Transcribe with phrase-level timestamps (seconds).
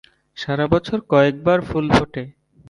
[0.37, 2.23] সারা বছর কয়েকবার ফুল ফোটে।